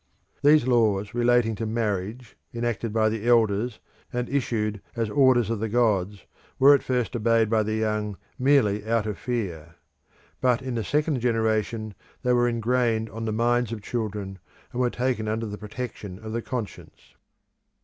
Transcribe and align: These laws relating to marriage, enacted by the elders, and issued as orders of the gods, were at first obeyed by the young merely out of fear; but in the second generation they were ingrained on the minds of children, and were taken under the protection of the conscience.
These 0.41 0.65
laws 0.65 1.13
relating 1.13 1.53
to 1.57 1.67
marriage, 1.67 2.35
enacted 2.55 2.91
by 2.91 3.07
the 3.07 3.27
elders, 3.27 3.79
and 4.11 4.27
issued 4.29 4.81
as 4.95 5.11
orders 5.11 5.51
of 5.51 5.59
the 5.59 5.69
gods, 5.69 6.25
were 6.57 6.73
at 6.73 6.81
first 6.81 7.15
obeyed 7.15 7.51
by 7.51 7.61
the 7.61 7.75
young 7.75 8.17
merely 8.39 8.83
out 8.83 9.05
of 9.05 9.19
fear; 9.19 9.75
but 10.41 10.59
in 10.59 10.73
the 10.73 10.83
second 10.83 11.19
generation 11.19 11.93
they 12.23 12.33
were 12.33 12.47
ingrained 12.47 13.11
on 13.11 13.25
the 13.25 13.31
minds 13.31 13.71
of 13.71 13.83
children, 13.83 14.39
and 14.71 14.81
were 14.81 14.89
taken 14.89 15.27
under 15.27 15.45
the 15.45 15.59
protection 15.59 16.17
of 16.17 16.31
the 16.33 16.41
conscience. 16.41 17.13